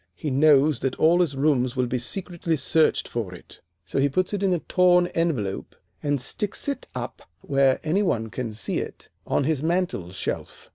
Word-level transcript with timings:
He 0.15 0.31
knows 0.31 0.79
that 0.79 0.95
all 0.95 1.21
his 1.21 1.35
rooms 1.35 1.75
will 1.75 1.85
be 1.85 1.99
secretly 1.99 2.55
searched 2.57 3.07
for 3.07 3.35
it, 3.35 3.61
so 3.85 3.99
he 3.99 4.09
puts 4.09 4.33
it 4.33 4.41
in 4.41 4.51
a 4.51 4.57
torn 4.57 5.05
envelope 5.05 5.75
and 6.01 6.19
sticks 6.19 6.67
it 6.67 6.87
up 6.95 7.21
where 7.41 7.79
any 7.83 8.01
one 8.01 8.31
can 8.31 8.51
see 8.51 8.79
it 8.79 9.09
on 9.27 9.43
his 9.43 9.61
mantel 9.61 10.09
shelf. 10.09 10.69